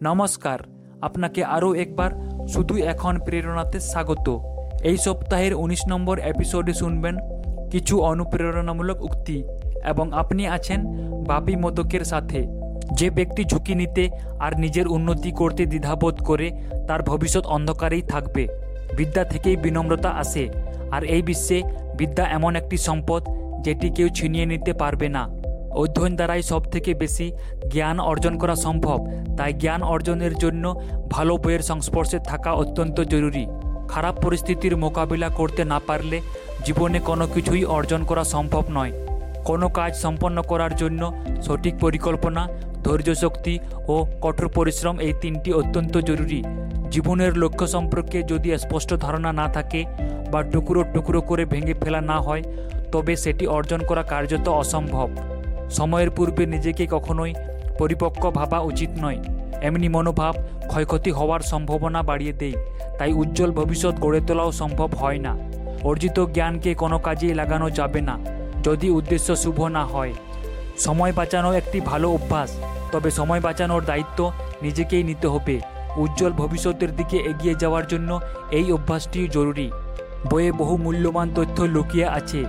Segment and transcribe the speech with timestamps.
[0.00, 0.58] নমস্কার,
[1.00, 2.10] আপনাকে আরও একবার
[2.48, 4.38] শুধু এখন প্রেরণাতে স্বাগত।
[4.82, 7.16] এই সপ্তাহের উনিশ নম্বর এপিসোডে শুনবেন
[7.70, 9.44] কিছু অনুপ্রেরণামূলক উক্তি
[9.84, 10.80] এবং আপনি আছেন
[11.26, 12.46] বাপি মোদকের সাথে।
[12.92, 16.52] যে ব্যক্তি ঝুঁকি নিতে আর নিজের উন্নতি করতে দ্বিধাবোধ করে
[16.88, 18.48] তার ভবিষ্যৎ অন্ধকারেই থাকবে।
[18.96, 20.48] বিদ্যা থেকেই বিনম্রতা আসে,
[20.90, 21.62] আর এই বিশ্বে
[21.98, 23.22] বিদ্যা এমন একটি সম্পদ
[23.60, 25.37] যেটি কেউ ছিনিয়ে নিতে পারবে না।
[25.82, 27.26] অধ্যয়ন দ্বারাই সব থেকে বেশি
[27.72, 28.98] জ্ঞান অর্জন করা সম্ভব।
[29.36, 30.64] তাই জ্ঞান অর্জনের জন্য
[31.10, 33.44] ভালো বইয়ের সংস্পর্শে থাকা অত্যন্ত জরুরি।
[33.88, 36.18] খারাপ পরিস্থিতির মোকাবিলা করতে না পারলে
[36.64, 38.92] জীবনে কোনো কিছুই অর্জন করা সম্ভব নয়।
[39.44, 41.02] কোনো কাজ সম্পন্ন করার জন্য
[41.42, 42.42] সঠিক পরিকল্পনা,
[42.84, 43.54] ধৈর্য শক্তি
[43.88, 46.40] ও কঠোর পরিশ্রম এই তিনটি অত্যন্ত জরুরি।
[46.90, 49.80] জীবনের লক্ষ্য সম্পর্কে যদি স্পষ্ট ধারণা না থাকে
[50.32, 52.42] বা টুকরো টুকরো করে ভেঙে ফেলা না হয়,
[52.92, 55.37] তবে সেটি অর্জন করা কার্যত অসম্ভব।
[55.70, 57.34] সময়ের পূর্বে নিজেকে কখনোই
[57.78, 59.18] পরিপক্ক ভাবা উচিত নয়।
[59.62, 60.34] এমনি মনোভাব
[60.68, 62.56] ক্ষয়ক্ষতি হওয়ার সম্ভাবনা বাড়িয়ে দেয়।
[62.98, 65.36] তাই উজ্জ্বল ভবিষ্যৎ গড়ে তোলাও সম্ভব হয় না।
[65.84, 68.18] অর্জিত জ্ঞানকে কোনো কাজেই লাগানো যাবে না,
[68.62, 70.12] যদি উদ্দেশ্য শুভ না হয়।
[70.78, 72.50] সময় বাঁচানো একটি ভালো অভ্যাস,
[72.92, 75.60] তবে সময় বাঁচানোর দায়িত্ব নিজেকেই নিতে হবে।
[75.96, 78.20] উজ্জ্বল ভবিষ্যতের দিকে এগিয়ে যাওয়ার জন্য
[78.50, 79.70] এই অভ্যাসটি জরুরি।
[80.30, 82.44] বইয়ে বহু মূল্যবান তথ্য লুকিয়ে আছে।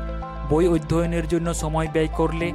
[0.50, 2.52] বই অধ্যয়নের জন্য সময় ব্যয় করলে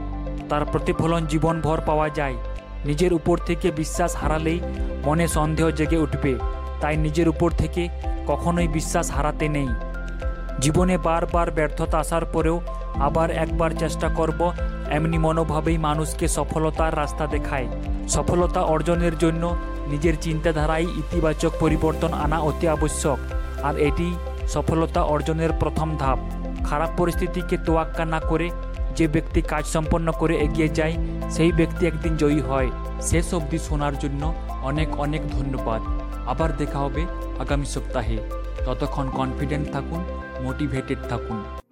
[0.48, 2.36] তার প্রতিফলন জীবনভর পাওয়া যায়।
[2.84, 4.60] নিজের উপর থেকে বিশ্বাস হারালেই
[5.04, 6.32] মনে সন্দেহ জেগে উঠবে।
[6.80, 7.82] তাই নিজের উপর থেকে
[8.26, 9.68] কখনোই বিশ্বাস হারাতে নেই।
[10.60, 12.56] জীবনে বারবার ব্যর্থতা আসার পরেও
[12.94, 14.40] আবার একবার চেষ্টা করব
[14.90, 17.68] এমনি মনোভাবেই মানুষকে সফলতার রাস্তা দেখায়।
[18.08, 19.42] সফলতা অর্জনের জন্য
[19.88, 23.18] নিজের চিন্তাধারায় ইতিবাচক পরিবর্তন আনা অতি আবশ্যক,
[23.62, 24.08] আর এটি
[24.48, 26.18] সফলতা অর্জনের প্রথম ধাপ।
[26.64, 28.46] খারাপ পরিস্থিতিকে তোয়াক্কা না করে
[28.96, 30.94] যে ব্যক্তি কাজ সম্পন্ন করে এগিয়ে যায়,
[31.30, 32.70] সেই ব্যক্তি একদিন জয়ী হয়।
[33.02, 35.82] শেষ অবধি শোনার জন্য অনেক অনেক ধন্যবাদ।
[36.26, 37.02] আবার দেখা হবে
[37.38, 38.18] আগামী সপ্তাহে।
[38.66, 40.00] ততক্ষণ কনফিডেন্ট থাকুন
[40.42, 41.63] মোটিভেটেড থাকুন।